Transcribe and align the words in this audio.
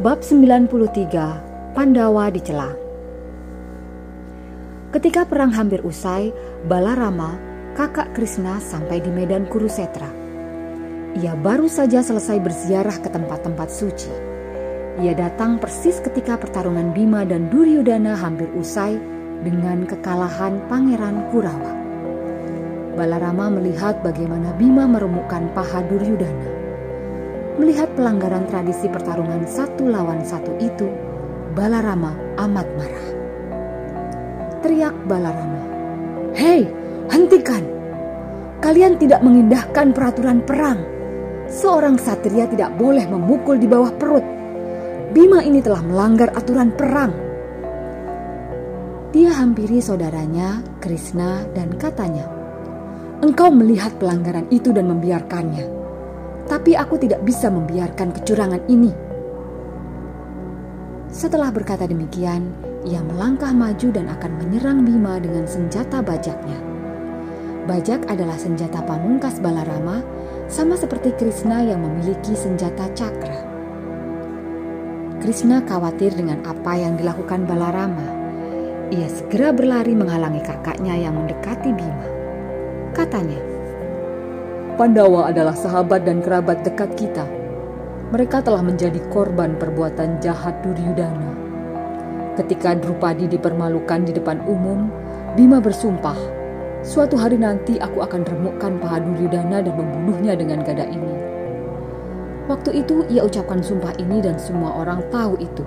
Bab 0.00 0.24
93 0.24 1.76
Pandawa 1.76 2.32
dicela 2.32 2.72
Ketika 4.96 5.28
perang 5.28 5.52
hampir 5.52 5.84
usai, 5.84 6.32
Balarama, 6.64 7.36
kakak 7.76 8.16
Krishna 8.16 8.64
sampai 8.64 9.04
di 9.04 9.12
medan 9.12 9.44
Kurusetra. 9.44 10.08
Ia 11.20 11.36
baru 11.36 11.68
saja 11.68 12.00
selesai 12.00 12.40
berziarah 12.40 12.96
ke 12.96 13.12
tempat-tempat 13.12 13.68
suci. 13.68 14.08
Ia 15.04 15.12
datang 15.12 15.60
persis 15.60 16.00
ketika 16.00 16.40
pertarungan 16.40 16.96
Bima 16.96 17.28
dan 17.28 17.52
Duryodhana 17.52 18.16
hampir 18.16 18.48
usai 18.56 18.96
dengan 19.44 19.84
kekalahan 19.84 20.64
Pangeran 20.72 21.28
Kurawa. 21.28 21.76
Balarama 22.96 23.52
melihat 23.52 24.00
bagaimana 24.00 24.56
Bima 24.56 24.88
meremukkan 24.88 25.52
paha 25.52 25.84
Duryodhana. 25.92 26.59
Melihat 27.58 27.90
pelanggaran 27.98 28.46
tradisi 28.46 28.86
pertarungan 28.86 29.42
satu 29.48 29.90
lawan 29.90 30.22
satu 30.22 30.54
itu, 30.62 30.86
Balarama 31.50 32.14
amat 32.46 32.68
marah. 32.78 33.08
Teriak 34.62 34.94
Balarama, 35.10 35.62
"Hei, 36.36 36.62
hentikan! 37.10 37.64
Kalian 38.62 39.00
tidak 39.00 39.24
mengindahkan 39.24 39.90
peraturan 39.90 40.46
perang. 40.46 40.78
Seorang 41.50 41.98
satria 41.98 42.46
tidak 42.46 42.76
boleh 42.78 43.02
memukul 43.10 43.58
di 43.58 43.66
bawah 43.66 43.90
perut. 43.98 44.22
Bima 45.10 45.42
ini 45.42 45.58
telah 45.58 45.82
melanggar 45.82 46.30
aturan 46.36 46.70
perang." 46.70 47.10
Dia 49.10 49.34
hampiri 49.34 49.82
saudaranya, 49.82 50.62
Krishna, 50.78 51.42
dan 51.50 51.74
katanya, 51.74 52.30
"Engkau 53.26 53.50
melihat 53.50 53.90
pelanggaran 53.98 54.46
itu 54.54 54.70
dan 54.70 54.86
membiarkannya." 54.86 55.79
Tapi 56.50 56.74
aku 56.74 56.98
tidak 56.98 57.22
bisa 57.22 57.46
membiarkan 57.46 58.10
kecurangan 58.10 58.66
ini. 58.66 58.90
Setelah 61.06 61.54
berkata 61.54 61.86
demikian, 61.86 62.50
ia 62.82 62.98
melangkah 63.06 63.54
maju 63.54 63.88
dan 63.94 64.10
akan 64.10 64.32
menyerang 64.42 64.82
Bima 64.82 65.22
dengan 65.22 65.46
senjata 65.46 66.02
bajaknya. 66.02 66.58
Bajak 67.70 68.10
adalah 68.10 68.34
senjata 68.34 68.82
pamungkas 68.82 69.38
Balarama, 69.38 70.02
sama 70.50 70.74
seperti 70.74 71.14
Krishna 71.14 71.62
yang 71.62 71.86
memiliki 71.86 72.34
senjata 72.34 72.90
cakra. 72.98 73.46
Krishna 75.22 75.62
khawatir 75.62 76.10
dengan 76.18 76.42
apa 76.42 76.74
yang 76.74 76.98
dilakukan 76.98 77.46
Balarama. 77.46 78.18
Ia 78.90 79.06
segera 79.06 79.54
berlari 79.54 79.94
menghalangi 79.94 80.42
kakaknya 80.42 80.98
yang 80.98 81.14
mendekati 81.14 81.70
Bima. 81.70 82.08
Katanya, 82.90 83.38
Pandawa 84.80 85.28
adalah 85.28 85.52
sahabat 85.52 86.08
dan 86.08 86.24
kerabat 86.24 86.64
dekat 86.64 86.96
kita. 86.96 87.28
Mereka 88.16 88.40
telah 88.40 88.64
menjadi 88.64 88.96
korban 89.12 89.60
perbuatan 89.60 90.24
jahat 90.24 90.56
Duryudana. 90.64 91.36
Ketika 92.40 92.72
Drupadi 92.80 93.28
dipermalukan 93.28 94.08
di 94.08 94.16
depan 94.16 94.40
umum, 94.48 94.88
Bima 95.36 95.60
bersumpah, 95.60 96.16
suatu 96.80 97.20
hari 97.20 97.36
nanti 97.36 97.76
aku 97.76 98.00
akan 98.00 98.24
remukkan 98.24 98.80
paha 98.80 99.04
Duryudana 99.04 99.60
dan 99.60 99.76
membunuhnya 99.76 100.32
dengan 100.32 100.64
gada 100.64 100.88
ini. 100.88 101.12
Waktu 102.48 102.80
itu 102.80 103.04
ia 103.12 103.20
ucapkan 103.20 103.60
sumpah 103.60 103.92
ini 104.00 104.24
dan 104.24 104.40
semua 104.40 104.80
orang 104.80 105.04
tahu 105.12 105.36
itu. 105.44 105.64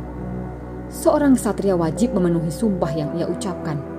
Seorang 0.89 1.37
satria 1.37 1.77
wajib 1.77 2.17
memenuhi 2.17 2.49
sumpah 2.49 2.89
yang 2.89 3.13
ia 3.13 3.29
ucapkan. 3.29 3.92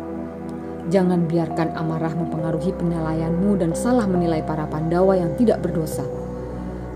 Jangan 0.93 1.25
biarkan 1.25 1.72
amarah 1.81 2.12
mempengaruhi 2.12 2.77
penilaianmu 2.77 3.56
dan 3.56 3.72
salah 3.72 4.05
menilai 4.05 4.45
para 4.45 4.69
Pandawa 4.69 5.17
yang 5.17 5.33
tidak 5.41 5.65
berdosa. 5.65 6.05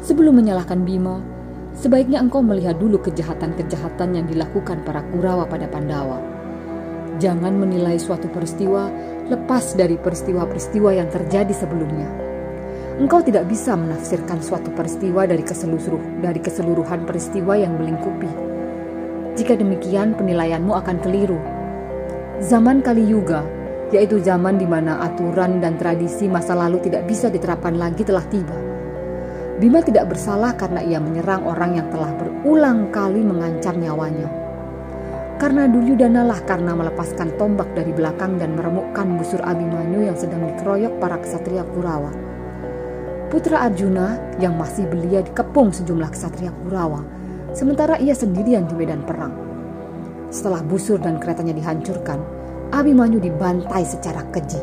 Sebelum 0.04 0.36
menyalahkan 0.36 0.84
Bima, 0.84 1.24
sebaiknya 1.72 2.20
engkau 2.20 2.44
melihat 2.44 2.76
dulu 2.76 3.00
kejahatan-kejahatan 3.00 4.12
yang 4.12 4.26
dilakukan 4.28 4.84
para 4.84 5.00
Kurawa 5.08 5.48
pada 5.48 5.64
Pandawa. 5.72 6.20
Jangan 7.16 7.56
menilai 7.56 7.96
suatu 7.96 8.28
peristiwa 8.28 8.92
lepas 9.32 9.72
dari 9.72 9.96
peristiwa-peristiwa 9.96 10.90
yang 10.92 11.08
terjadi 11.08 11.50
sebelumnya. 11.56 12.06
Engkau 12.98 13.24
tidak 13.24 13.48
bisa 13.48 13.72
menafsirkan 13.72 14.42
suatu 14.44 14.68
peristiwa 14.74 15.24
dari 15.24 15.40
ke 15.40 15.54
seluruh 15.54 16.20
dari 16.20 16.42
keseluruhan 16.42 17.08
peristiwa 17.08 17.56
yang 17.56 17.78
melingkupi. 17.78 18.30
Jika 19.38 19.54
demikian, 19.54 20.18
penilaianmu 20.18 20.74
akan 20.74 20.96
keliru. 20.98 21.38
Zaman 22.42 22.82
Kali 22.82 23.06
Yuga, 23.06 23.46
yaitu 23.88 24.20
zaman 24.20 24.60
di 24.60 24.68
mana 24.68 25.00
aturan 25.00 25.64
dan 25.64 25.80
tradisi 25.80 26.28
masa 26.28 26.52
lalu 26.52 26.80
tidak 26.84 27.08
bisa 27.08 27.32
diterapkan 27.32 27.76
lagi 27.76 28.04
telah 28.04 28.24
tiba. 28.28 28.56
Bima 29.58 29.82
tidak 29.82 30.14
bersalah 30.14 30.54
karena 30.54 30.86
ia 30.86 31.02
menyerang 31.02 31.42
orang 31.42 31.82
yang 31.82 31.88
telah 31.90 32.14
berulang 32.14 32.94
kali 32.94 33.26
mengancam 33.26 33.74
nyawanya. 33.80 34.30
Karena 35.38 35.66
Duryudana 35.70 36.26
lah 36.26 36.42
karena 36.46 36.74
melepaskan 36.74 37.34
tombak 37.38 37.70
dari 37.74 37.90
belakang 37.94 38.38
dan 38.38 38.54
meremukkan 38.58 39.18
busur 39.18 39.38
Abimanyu 39.42 40.06
yang 40.10 40.18
sedang 40.18 40.46
dikeroyok 40.46 40.98
para 41.02 41.18
kesatria 41.18 41.62
Kurawa. 41.62 42.10
Putra 43.30 43.66
Arjuna 43.66 44.18
yang 44.38 44.54
masih 44.58 44.86
belia 44.86 45.22
dikepung 45.22 45.74
sejumlah 45.74 46.10
kesatria 46.10 46.54
Kurawa, 46.62 47.02
sementara 47.54 47.98
ia 47.98 48.14
sendirian 48.14 48.66
di 48.66 48.74
medan 48.78 49.02
perang. 49.02 49.34
Setelah 50.30 50.62
busur 50.62 51.02
dan 51.02 51.18
keretanya 51.18 51.54
dihancurkan, 51.54 52.37
Abimanyu 52.68 53.16
dibantai 53.16 53.80
secara 53.80 54.20
keji. 54.28 54.60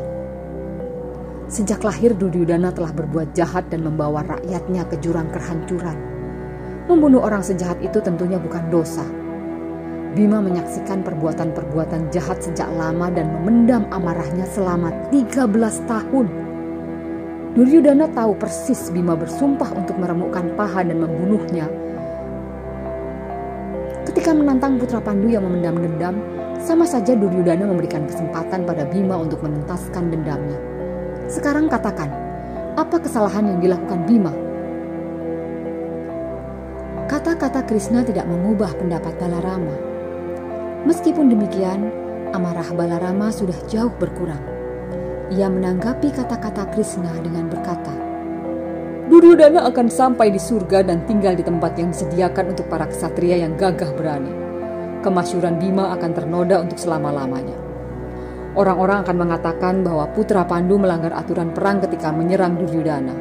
Sejak 1.50 1.82
lahir 1.82 2.14
Duryudana 2.14 2.70
telah 2.70 2.94
berbuat 2.94 3.34
jahat 3.34 3.66
dan 3.74 3.82
membawa 3.82 4.22
rakyatnya 4.22 4.86
ke 4.86 5.02
jurang 5.02 5.26
kehancuran. 5.34 5.98
Membunuh 6.86 7.26
orang 7.26 7.42
sejahat 7.42 7.82
itu 7.82 7.98
tentunya 7.98 8.38
bukan 8.38 8.70
dosa. 8.70 9.02
Bima 10.14 10.38
menyaksikan 10.38 11.02
perbuatan-perbuatan 11.02 12.14
jahat 12.14 12.46
sejak 12.46 12.70
lama 12.78 13.10
dan 13.10 13.42
memendam 13.42 13.90
amarahnya 13.90 14.46
selama 14.54 14.94
13 15.10 15.50
tahun. 15.90 16.28
Duryudana 17.58 18.06
tahu 18.14 18.38
persis 18.38 18.94
Bima 18.94 19.18
bersumpah 19.18 19.74
untuk 19.74 19.98
meremukkan 19.98 20.54
paha 20.54 20.86
dan 20.86 21.02
membunuhnya. 21.02 21.66
Ketika 24.06 24.30
menantang 24.30 24.78
putra 24.78 25.02
Pandu 25.02 25.26
yang 25.26 25.42
memendam 25.42 25.82
dendam, 25.82 26.16
sama 26.64 26.88
saja 26.88 27.18
Duryudana 27.18 27.68
memberikan 27.68 28.08
kesempatan 28.08 28.64
pada 28.64 28.88
Bima 28.88 29.20
untuk 29.20 29.44
menuntaskan 29.44 30.14
dendamnya. 30.14 30.60
Sekarang 31.28 31.68
katakan, 31.68 32.08
apa 32.80 33.02
kesalahan 33.02 33.50
yang 33.50 33.60
dilakukan 33.60 34.06
Bima? 34.08 34.34
Kata-kata 37.06 37.66
Krishna 37.68 38.02
tidak 38.06 38.26
mengubah 38.30 38.72
pendapat 38.78 39.14
Balarama. 39.20 39.76
Meskipun 40.86 41.34
demikian, 41.34 41.90
amarah 42.32 42.70
Balarama 42.72 43.34
sudah 43.34 43.58
jauh 43.66 43.92
berkurang. 43.98 44.42
Ia 45.34 45.50
menanggapi 45.50 46.14
kata-kata 46.14 46.70
Krishna 46.72 47.10
dengan 47.26 47.50
berkata, 47.50 47.94
Duryudana 49.06 49.70
akan 49.70 49.90
sampai 49.90 50.34
di 50.34 50.42
surga 50.42 50.82
dan 50.82 51.06
tinggal 51.06 51.38
di 51.38 51.46
tempat 51.46 51.78
yang 51.78 51.94
disediakan 51.94 52.58
untuk 52.58 52.66
para 52.66 52.90
ksatria 52.90 53.46
yang 53.46 53.54
gagah 53.54 53.94
berani 53.94 54.45
kemasyuran 55.06 55.62
Bima 55.62 55.94
akan 55.94 56.12
ternoda 56.18 56.66
untuk 56.66 56.82
selama-lamanya. 56.82 57.54
Orang-orang 58.58 59.06
akan 59.06 59.18
mengatakan 59.22 59.86
bahwa 59.86 60.10
putra 60.10 60.42
Pandu 60.50 60.82
melanggar 60.82 61.14
aturan 61.14 61.54
perang 61.54 61.84
ketika 61.86 62.10
menyerang 62.10 62.58
Duryudana. 62.58 63.14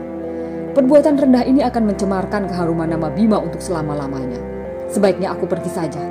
Perbuatan 0.72 1.20
rendah 1.20 1.44
ini 1.44 1.60
akan 1.60 1.92
mencemarkan 1.92 2.48
keharuman 2.48 2.88
nama 2.88 3.12
Bima 3.12 3.36
untuk 3.36 3.60
selama-lamanya. 3.60 4.40
Sebaiknya 4.88 5.36
aku 5.36 5.44
pergi 5.44 5.70
saja. 5.70 6.02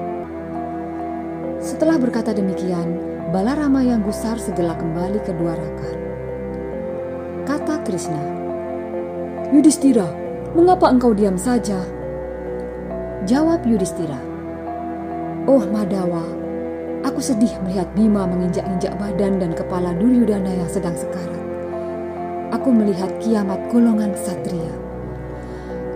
Setelah 1.64 1.98
berkata 1.98 2.36
demikian, 2.36 3.14
Balarama 3.34 3.82
yang 3.82 4.06
gusar 4.06 4.38
segera 4.38 4.78
kembali 4.78 5.18
ke 5.26 5.34
dua 5.34 5.58
raka. 5.58 5.92
Kata 7.50 7.82
Krishna, 7.82 8.22
Yudhistira, 9.50 10.06
mengapa 10.54 10.94
engkau 10.94 11.18
diam 11.18 11.34
saja? 11.34 11.82
Jawab 13.26 13.66
Yudhistira, 13.66 14.22
Oh 15.44 15.60
Madawa, 15.68 16.24
Aku 17.04 17.20
sedih 17.20 17.52
melihat 17.68 17.92
Bima 18.00 18.24
menginjak-injak 18.24 18.96
badan 18.96 19.44
dan 19.44 19.52
kepala 19.52 19.92
Duryudana 20.00 20.48
yang 20.56 20.72
sedang 20.72 20.96
sekarat. 20.96 21.44
Aku 22.56 22.72
melihat 22.72 23.12
kiamat 23.20 23.60
golongan 23.68 24.16
satria. 24.16 24.72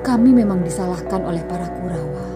Kami 0.04 0.36
memang 0.36 0.68
disalahkan 0.68 1.24
oleh 1.24 1.40
para 1.48 1.64
Kurawa. 1.64 2.28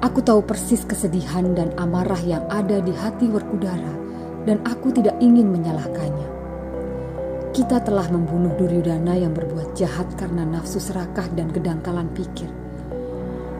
Aku 0.00 0.24
tahu 0.24 0.40
persis 0.40 0.88
kesedihan 0.88 1.52
dan 1.52 1.68
amarah 1.76 2.20
yang 2.24 2.48
ada 2.48 2.80
di 2.80 2.96
hati 2.96 3.28
Werkudara 3.28 3.92
dan 4.48 4.56
aku 4.64 4.88
tidak 4.88 5.20
ingin 5.20 5.52
menyalahkannya. 5.52 6.28
Kita 7.52 7.84
telah 7.84 8.08
membunuh 8.08 8.56
Duryudana 8.56 9.20
yang 9.20 9.36
berbuat 9.36 9.76
jahat 9.76 10.08
karena 10.16 10.48
nafsu 10.48 10.80
serakah 10.80 11.28
dan 11.36 11.52
kedangkalan 11.52 12.08
pikir. 12.16 12.48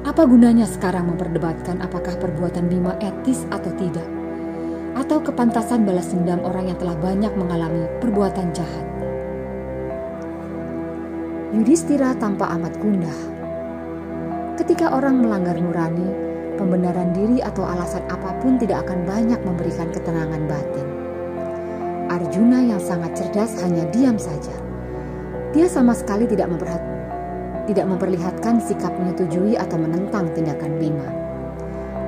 Apa 0.03 0.27
gunanya 0.27 0.67
sekarang 0.67 1.15
memperdebatkan 1.15 1.79
apakah 1.79 2.19
perbuatan 2.19 2.67
Bima 2.67 2.99
etis 2.99 3.47
atau 3.55 3.71
tidak? 3.79 4.03
Atau 4.99 5.23
kepantasan 5.23 5.87
balas 5.87 6.11
dendam 6.11 6.43
orang 6.43 6.75
yang 6.75 6.79
telah 6.83 6.99
banyak 6.99 7.31
mengalami 7.39 7.87
perbuatan 8.03 8.51
jahat? 8.51 8.87
Yudhistira 11.55 12.19
tampak 12.19 12.51
amat 12.51 12.75
gundah. 12.83 13.19
Ketika 14.59 14.91
orang 14.91 15.23
melanggar 15.23 15.55
nurani, 15.55 16.11
pembenaran 16.59 17.15
diri 17.15 17.39
atau 17.39 17.63
alasan 17.63 18.03
apa 18.11 18.35
pun 18.43 18.59
tidak 18.59 18.83
akan 18.83 19.07
banyak 19.07 19.39
memberikan 19.47 19.87
ketenangan 19.95 20.51
batin. 20.51 20.87
Arjuna 22.11 22.59
yang 22.75 22.83
sangat 22.83 23.15
cerdas 23.15 23.55
hanya 23.63 23.87
diam 23.95 24.19
saja. 24.19 24.53
Dia 25.55 25.71
sama 25.71 25.95
sekali 25.95 26.27
tidak 26.27 26.51
memperhat 26.51 26.92
tidak 27.67 27.87
memperlihatkan 27.87 28.59
sikap 28.63 28.91
menyetujui 28.99 29.55
atau 29.55 29.79
menentang 29.79 30.31
tindakan 30.35 30.79
Bima. 30.79 31.11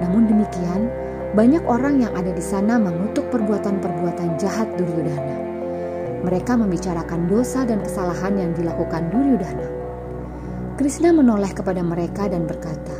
Namun 0.02 0.26
demikian, 0.26 0.90
banyak 1.34 1.62
orang 1.66 1.98
yang 1.98 2.12
ada 2.14 2.30
di 2.30 2.42
sana 2.42 2.78
mengutuk 2.78 3.26
perbuatan-perbuatan 3.34 4.38
jahat 4.38 4.70
Duryudana. 4.78 5.36
Mereka 6.22 6.54
membicarakan 6.54 7.26
dosa 7.26 7.66
dan 7.66 7.82
kesalahan 7.82 8.38
yang 8.38 8.50
dilakukan 8.54 9.10
Duryudana. 9.10 9.68
Krishna 10.78 11.10
menoleh 11.14 11.50
kepada 11.54 11.82
mereka 11.82 12.26
dan 12.26 12.46
berkata, 12.46 12.94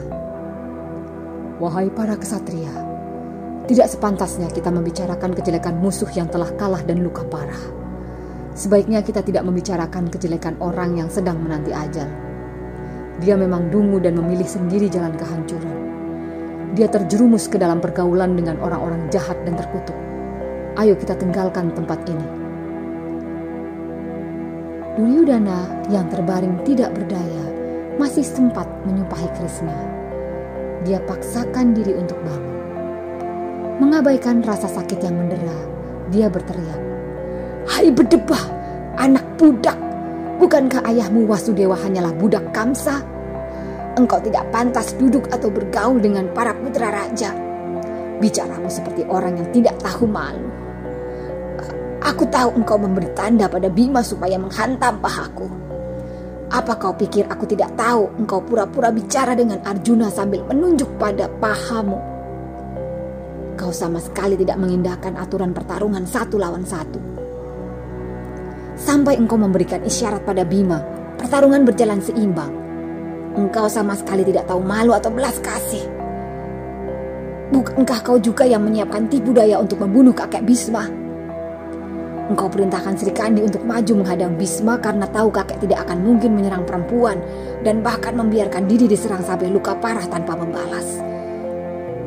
Wahai 1.63 1.91
para 1.91 2.19
kesatria, 2.19 2.75
tidak 3.65 3.89
sepantasnya 3.89 4.51
kita 4.51 4.69
membicarakan 4.69 5.33
kejelekan 5.33 5.79
musuh 5.79 6.11
yang 6.13 6.29
telah 6.29 6.51
kalah 6.59 6.83
dan 6.85 7.01
luka 7.01 7.23
parah. 7.25 7.85
Sebaiknya 8.55 9.01
kita 9.01 9.23
tidak 9.23 9.43
membicarakan 9.47 10.13
kejelekan 10.13 10.59
orang 10.61 10.99
yang 10.99 11.09
sedang 11.09 11.41
menanti 11.41 11.73
ajal. 11.73 12.07
Dia 13.23 13.39
memang 13.39 13.71
dungu 13.71 14.03
dan 14.03 14.19
memilih 14.19 14.47
sendiri 14.47 14.91
jalan 14.91 15.15
kehancuran. 15.15 15.77
Dia 16.75 16.91
terjerumus 16.91 17.47
ke 17.47 17.61
dalam 17.61 17.79
pergaulan 17.79 18.35
dengan 18.35 18.59
orang-orang 18.59 19.07
jahat 19.15 19.39
dan 19.47 19.55
terkutuk. 19.55 19.95
Ayo 20.75 20.99
kita 20.99 21.15
tinggalkan 21.15 21.71
tempat 21.71 22.03
ini. 22.11 22.27
Duryudana 24.99 25.87
yang 25.91 26.11
terbaring 26.11 26.59
tidak 26.67 26.91
berdaya 26.95 27.45
masih 27.99 28.27
sempat 28.27 28.67
menyumpahi 28.83 29.31
Krishna 29.39 29.95
dia 30.85 31.01
paksakan 31.01 31.73
diri 31.73 31.97
untuk 31.97 32.21
bangun. 32.23 32.57
Mengabaikan 33.81 34.45
rasa 34.45 34.69
sakit 34.71 35.01
yang 35.03 35.17
mendera, 35.17 35.59
dia 36.13 36.29
berteriak, 36.29 36.79
Hai 37.65 37.89
berdebah, 37.91 38.45
anak 39.01 39.25
budak, 39.41 39.75
bukankah 40.41 40.83
ayahmu 40.87 41.27
Wasudewa 41.27 41.79
hanyalah 41.79 42.15
budak 42.17 42.45
Kamsa? 42.51 43.03
Engkau 43.95 44.19
tidak 44.19 44.51
pantas 44.51 44.91
duduk 44.99 45.31
atau 45.31 45.51
bergaul 45.51 46.03
dengan 46.03 46.27
para 46.35 46.51
putra 46.59 46.91
raja. 46.91 47.31
Bicaramu 48.19 48.67
seperti 48.67 49.07
orang 49.07 49.39
yang 49.39 49.49
tidak 49.55 49.79
tahu 49.79 50.07
malu. 50.11 50.51
Aku 52.05 52.27
tahu 52.29 52.53
engkau 52.59 52.77
memberi 52.77 53.09
tanda 53.17 53.49
pada 53.49 53.73
Bima 53.73 54.05
supaya 54.05 54.37
menghantam 54.37 55.01
pahaku. 55.01 55.49
Apa 56.53 56.77
kau 56.77 56.93
pikir 56.93 57.25
aku 57.31 57.49
tidak 57.49 57.73
tahu 57.79 58.13
engkau 58.21 58.45
pura-pura 58.45 58.93
bicara 58.93 59.33
dengan 59.33 59.63
Arjuna 59.65 60.13
sambil 60.13 60.45
menunjuk 60.45 61.01
pada 61.01 61.31
pahamu? 61.41 61.97
Kau 63.55 63.71
sama 63.71 64.03
sekali 64.03 64.35
tidak 64.35 64.59
mengindahkan 64.59 65.15
aturan 65.17 65.55
pertarungan 65.55 66.05
satu 66.05 66.37
lawan 66.37 66.67
satu. 66.67 67.14
Sampai 68.75 69.15
engkau 69.15 69.39
memberikan 69.39 69.79
isyarat 69.87 70.27
pada 70.27 70.43
Bima, 70.43 70.83
pertarungan 71.15 71.63
berjalan 71.63 72.03
seimbang. 72.03 72.51
Engkau 73.35 73.71
sama 73.71 73.95
sekali 73.95 74.27
tidak 74.27 74.51
tahu 74.51 74.63
malu 74.63 74.95
atau 74.95 75.11
belas 75.11 75.39
kasih. 75.43 75.87
Bukankah 77.55 78.03
kau 78.03 78.19
juga 78.19 78.43
yang 78.43 78.67
menyiapkan 78.67 79.07
tipu 79.07 79.31
daya 79.31 79.63
untuk 79.63 79.79
membunuh 79.79 80.11
kakek 80.11 80.43
Bisma? 80.43 80.91
Engkau 82.25 82.49
perintahkan 82.51 82.99
Sri 82.99 83.13
Kandi 83.15 83.47
untuk 83.47 83.63
maju 83.63 84.01
menghadang 84.01 84.35
Bisma 84.35 84.75
karena 84.81 85.07
tahu 85.07 85.31
kakek 85.31 85.63
tidak 85.63 85.87
akan 85.87 86.03
mungkin 86.03 86.35
menyerang 86.35 86.67
perempuan 86.67 87.23
dan 87.63 87.79
bahkan 87.85 88.17
membiarkan 88.17 88.67
diri 88.67 88.91
diserang 88.91 89.23
sampai 89.23 89.55
luka 89.55 89.77
parah 89.79 90.09
tanpa 90.11 90.35
membalas. 90.35 90.99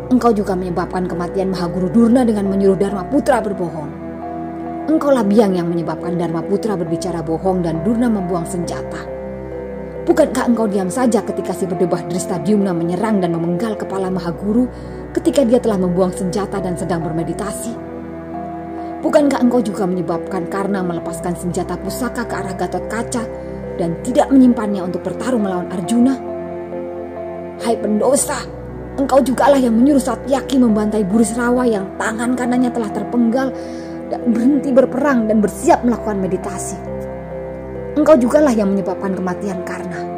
Engkau 0.08 0.32
juga 0.32 0.56
menyebabkan 0.56 1.08
kematian 1.08 1.52
Mahaguru 1.52 1.92
Durna 1.92 2.24
dengan 2.24 2.48
menyuruh 2.48 2.80
Dharma 2.80 3.04
Putra 3.08 3.44
berbohong. 3.44 3.97
Engkaulah 4.88 5.28
biang 5.28 5.52
yang 5.52 5.68
menyebabkan 5.68 6.16
Dharma 6.16 6.40
Putra 6.40 6.80
berbicara 6.80 7.20
bohong 7.20 7.60
dan 7.60 7.84
Durna 7.84 8.08
membuang 8.08 8.48
senjata. 8.48 9.04
Bukankah 10.08 10.48
engkau 10.48 10.64
diam 10.64 10.88
saja 10.88 11.20
ketika 11.20 11.52
si 11.52 11.68
berdebah 11.68 12.08
Drista 12.08 12.40
Dyumna 12.40 12.72
menyerang 12.72 13.20
dan 13.20 13.36
memenggal 13.36 13.76
kepala 13.76 14.08
Mahaguru 14.08 14.72
ketika 15.12 15.44
dia 15.44 15.60
telah 15.60 15.76
membuang 15.76 16.16
senjata 16.16 16.64
dan 16.64 16.80
sedang 16.80 17.04
bermeditasi? 17.04 17.76
Bukankah 19.04 19.44
engkau 19.44 19.60
juga 19.60 19.84
menyebabkan 19.84 20.48
karena 20.48 20.80
melepaskan 20.80 21.36
senjata 21.36 21.76
pusaka 21.76 22.24
ke 22.24 22.34
arah 22.40 22.56
Gatot 22.56 22.88
Kaca 22.88 23.24
dan 23.76 24.00
tidak 24.08 24.32
menyimpannya 24.32 24.88
untuk 24.88 25.04
bertarung 25.04 25.44
melawan 25.44 25.68
Arjuna? 25.68 26.16
Hai 27.60 27.76
pendosa, 27.76 28.40
engkau 28.96 29.20
jugalah 29.20 29.60
yang 29.60 29.76
menyuruh 29.76 30.00
Satyaki 30.00 30.56
membantai 30.56 31.04
Burisrawa 31.04 31.68
yang 31.68 31.92
tangan 32.00 32.40
kanannya 32.40 32.72
telah 32.72 32.88
terpenggal 32.96 33.52
dan 34.08 34.22
berhenti 34.32 34.70
berperang 34.72 35.28
dan 35.28 35.44
bersiap 35.44 35.84
melakukan 35.84 36.20
meditasi. 36.20 36.78
Engkau 37.98 38.16
jugalah 38.16 38.54
yang 38.54 38.72
menyebabkan 38.72 39.18
kematian 39.18 39.66
karena 39.66 40.18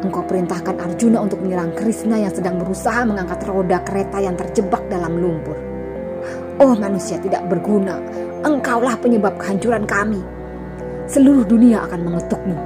engkau 0.00 0.24
perintahkan 0.24 0.76
Arjuna 0.80 1.20
untuk 1.20 1.44
menyerang 1.44 1.76
Krishna 1.76 2.16
yang 2.16 2.32
sedang 2.32 2.56
berusaha 2.56 3.04
mengangkat 3.04 3.44
roda 3.44 3.78
kereta 3.84 4.18
yang 4.20 4.34
terjebak 4.36 4.80
dalam 4.88 5.20
lumpur. 5.20 5.56
Oh 6.60 6.76
manusia 6.76 7.16
tidak 7.20 7.48
berguna, 7.48 8.00
engkaulah 8.44 8.96
penyebab 9.00 9.36
kehancuran 9.40 9.84
kami. 9.88 10.20
Seluruh 11.08 11.44
dunia 11.44 11.84
akan 11.88 12.00
mengetukmu. 12.06 12.58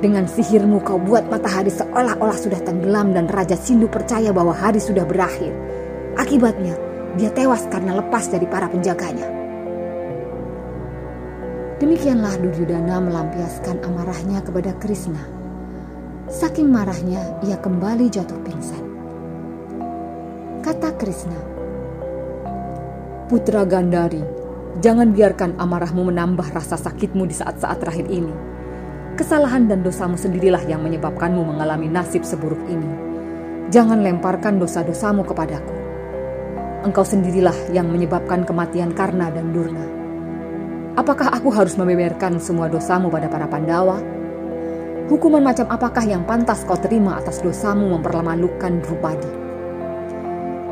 Dengan 0.00 0.24
sihirmu 0.24 0.80
kau 0.80 0.96
buat 0.96 1.28
matahari 1.28 1.68
seolah-olah 1.68 2.38
sudah 2.38 2.60
tenggelam 2.64 3.12
dan 3.12 3.28
Raja 3.28 3.52
Sindu 3.52 3.84
percaya 3.84 4.32
bahwa 4.32 4.56
hari 4.56 4.80
sudah 4.80 5.04
berakhir. 5.04 5.52
Akibatnya, 6.16 6.72
dia 7.20 7.28
tewas 7.28 7.68
karena 7.68 8.00
lepas 8.00 8.32
dari 8.32 8.48
para 8.48 8.64
penjaganya. 8.72 9.39
Demikianlah 11.80 12.36
Duryudana 12.36 13.00
melampiaskan 13.00 13.80
amarahnya 13.80 14.44
kepada 14.44 14.76
Krishna. 14.76 15.24
Saking 16.28 16.68
marahnya, 16.68 17.40
ia 17.40 17.56
kembali 17.56 18.04
jatuh 18.12 18.36
pingsan. 18.44 18.84
Kata 20.60 20.92
Krishna, 21.00 21.40
Putra 23.32 23.64
Gandari, 23.64 24.20
jangan 24.84 25.16
biarkan 25.16 25.56
amarahmu 25.56 26.12
menambah 26.12 26.52
rasa 26.52 26.76
sakitmu 26.76 27.24
di 27.24 27.32
saat-saat 27.32 27.80
terakhir 27.80 28.12
ini. 28.12 28.34
Kesalahan 29.16 29.64
dan 29.64 29.80
dosamu 29.80 30.20
sendirilah 30.20 30.60
yang 30.68 30.84
menyebabkanmu 30.84 31.40
mengalami 31.48 31.88
nasib 31.88 32.28
seburuk 32.28 32.60
ini. 32.68 32.92
Jangan 33.72 34.04
lemparkan 34.04 34.60
dosa-dosamu 34.60 35.24
kepadaku. 35.24 35.74
Engkau 36.84 37.08
sendirilah 37.08 37.72
yang 37.72 37.88
menyebabkan 37.88 38.44
kematian 38.44 38.92
Karna 38.92 39.32
dan 39.32 39.48
Durna. 39.56 39.99
Apakah 41.00 41.32
aku 41.32 41.48
harus 41.48 41.80
membeberkan 41.80 42.36
semua 42.36 42.68
dosamu 42.68 43.08
pada 43.08 43.24
para 43.24 43.48
Pandawa? 43.48 43.96
Hukuman 45.08 45.40
macam 45.40 45.64
apakah 45.72 46.04
yang 46.04 46.28
pantas 46.28 46.60
kau 46.68 46.76
terima 46.76 47.16
atas 47.16 47.40
dosamu 47.40 47.88
memperlamalukan 47.96 48.84
Drupadi? 48.84 49.32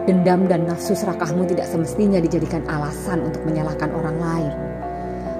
Dendam 0.04 0.44
dan 0.44 0.68
nafsu 0.68 0.92
serakahmu 0.92 1.48
tidak 1.48 1.64
semestinya 1.64 2.20
dijadikan 2.20 2.60
alasan 2.68 3.24
untuk 3.24 3.40
menyalahkan 3.48 3.88
orang 3.88 4.16
lain. 4.20 4.52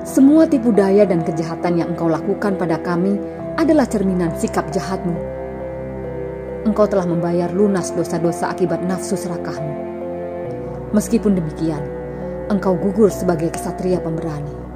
Semua 0.09 0.49
tipu 0.49 0.73
daya 0.73 1.05
dan 1.05 1.21
kejahatan 1.21 1.85
yang 1.85 1.93
engkau 1.93 2.09
lakukan 2.09 2.57
pada 2.57 2.81
kami 2.81 3.21
adalah 3.61 3.85
cerminan 3.85 4.33
sikap 4.41 4.73
jahatmu. 4.73 5.21
Engkau 6.65 6.89
telah 6.89 7.05
membayar 7.05 7.53
lunas 7.53 7.93
dosa-dosa 7.93 8.57
akibat 8.57 8.81
nafsu 8.89 9.21
serakahmu. 9.21 9.75
Meskipun 10.97 11.37
demikian, 11.37 11.85
engkau 12.49 12.73
gugur 12.73 13.13
sebagai 13.13 13.53
kesatria 13.53 14.01
pemberani. 14.01 14.68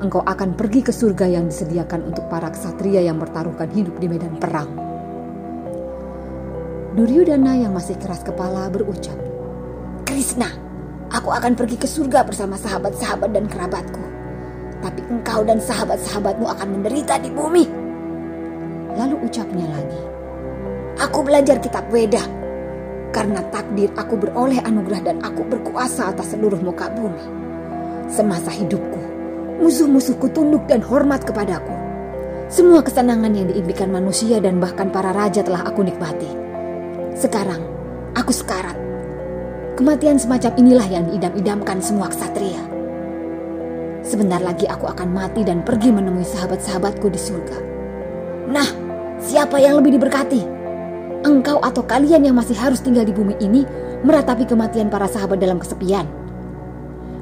Engkau 0.00 0.24
akan 0.24 0.56
pergi 0.56 0.80
ke 0.80 0.92
surga 0.96 1.28
yang 1.28 1.52
disediakan 1.52 2.08
untuk 2.08 2.24
para 2.32 2.48
kesatria 2.48 3.04
yang 3.04 3.20
bertaruhkan 3.20 3.68
hidup 3.68 4.00
di 4.00 4.08
medan 4.08 4.32
perang. 4.40 4.72
Duryudana 6.96 7.60
yang 7.60 7.76
masih 7.76 8.00
keras 8.00 8.24
kepala 8.24 8.72
berucap, 8.72 9.14
Krishna, 10.08 10.48
aku 11.12 11.28
akan 11.28 11.52
pergi 11.52 11.76
ke 11.76 11.84
surga 11.84 12.24
bersama 12.24 12.56
sahabat-sahabat 12.56 13.30
dan 13.30 13.44
kerabatku. 13.44 14.04
Tapi 14.80 15.04
engkau 15.12 15.44
dan 15.44 15.60
sahabat-sahabatmu 15.60 16.48
akan 16.48 16.68
menderita 16.80 17.20
di 17.20 17.28
bumi. 17.28 17.68
Lalu 18.96 19.20
ucapnya 19.28 19.68
lagi, 19.68 20.00
Aku 21.00 21.24
belajar 21.24 21.56
kitab 21.64 21.88
Weda, 21.88 22.20
karena 23.08 23.40
takdir 23.48 23.88
aku 23.96 24.20
beroleh 24.20 24.60
anugerah 24.60 25.00
dan 25.00 25.16
aku 25.24 25.48
berkuasa 25.48 26.12
atas 26.12 26.36
seluruh 26.36 26.60
muka 26.60 26.92
bumi. 26.92 27.24
Semasa 28.12 28.52
hidupku, 28.52 29.00
musuh-musuhku 29.60 30.32
tunduk 30.32 30.66
dan 30.66 30.80
hormat 30.80 31.22
kepadaku. 31.22 31.72
Semua 32.50 32.82
kesenangan 32.82 33.30
yang 33.30 33.46
diimpikan 33.52 33.92
manusia 33.94 34.42
dan 34.42 34.58
bahkan 34.58 34.90
para 34.90 35.14
raja 35.14 35.46
telah 35.46 35.62
aku 35.62 35.86
nikmati. 35.86 36.26
Sekarang, 37.14 37.62
aku 38.18 38.34
sekarat. 38.34 38.74
Kematian 39.78 40.18
semacam 40.18 40.52
inilah 40.58 40.88
yang 40.90 41.04
diidam-idamkan 41.06 41.78
semua 41.78 42.10
ksatria. 42.10 42.60
Sebentar 44.02 44.42
lagi 44.42 44.66
aku 44.66 44.90
akan 44.90 45.14
mati 45.14 45.46
dan 45.46 45.62
pergi 45.62 45.94
menemui 45.94 46.26
sahabat-sahabatku 46.26 47.06
di 47.06 47.20
surga. 47.20 47.58
Nah, 48.50 48.68
siapa 49.22 49.62
yang 49.62 49.78
lebih 49.78 50.00
diberkati? 50.00 50.60
engkau 51.24 51.60
atau 51.60 51.84
kalian 51.84 52.24
yang 52.24 52.36
masih 52.36 52.56
harus 52.56 52.80
tinggal 52.80 53.04
di 53.04 53.12
bumi 53.12 53.36
ini 53.40 53.64
meratapi 54.04 54.48
kematian 54.48 54.88
para 54.88 55.06
sahabat 55.08 55.36
dalam 55.40 55.60
kesepian. 55.60 56.08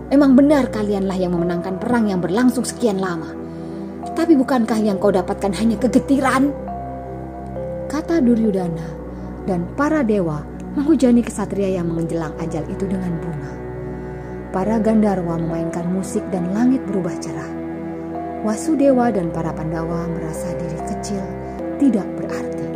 Memang 0.09 0.33
benar 0.33 0.73
kalianlah 0.73 1.21
yang 1.21 1.37
memenangkan 1.37 1.77
perang 1.77 2.09
yang 2.09 2.25
berlangsung 2.25 2.65
sekian 2.65 2.97
lama. 2.97 3.29
Tapi 4.17 4.33
bukankah 4.41 4.81
yang 4.81 4.97
kau 4.97 5.13
dapatkan 5.13 5.53
hanya 5.61 5.77
kegetiran? 5.77 6.49
Kata 7.93 8.25
Duryudana 8.25 8.89
dan 9.45 9.69
para 9.77 10.01
dewa 10.01 10.45
menghujani 10.77 11.21
kesatria 11.21 11.81
yang 11.81 11.93
mengenjelang 11.93 12.33
ajal 12.41 12.65
itu 12.73 12.89
dengan 12.89 13.21
bunga. 13.21 13.53
Para 14.49 14.81
Gandarwa 14.81 15.37
memainkan 15.37 15.89
musik 15.93 16.25
dan 16.33 16.57
langit 16.57 16.81
berubah 16.89 17.13
cerah. 17.21 17.53
Wasudewa 18.49 19.13
dan 19.13 19.29
para 19.29 19.53
Pandawa 19.53 20.09
merasa 20.09 20.53
diri 20.57 20.81
kecil 20.89 21.21
tidak 21.77 22.07
berarti 22.17 22.69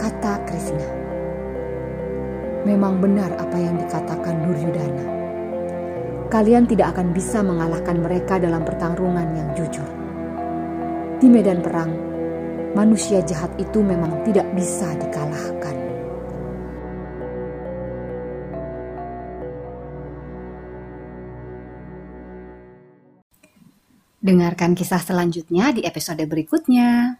kata 0.00 0.40
Krishna. 0.48 0.88
Memang 2.64 3.00
benar 3.00 3.32
apa 3.36 3.56
yang 3.56 3.76
dikatakan 3.80 4.48
Duryudana. 4.48 5.19
Kalian 6.30 6.62
tidak 6.62 6.94
akan 6.94 7.10
bisa 7.10 7.42
mengalahkan 7.42 7.98
mereka 7.98 8.38
dalam 8.38 8.62
pertarungan 8.62 9.34
yang 9.34 9.50
jujur. 9.58 9.88
Di 11.18 11.26
medan 11.26 11.58
perang, 11.58 11.90
manusia 12.70 13.18
jahat 13.26 13.50
itu 13.58 13.82
memang 13.82 14.22
tidak 14.22 14.46
bisa 14.54 14.94
dikalahkan. 14.94 15.74
Dengarkan 24.22 24.78
kisah 24.78 25.02
selanjutnya 25.02 25.74
di 25.74 25.82
episode 25.82 26.22
berikutnya. 26.30 27.18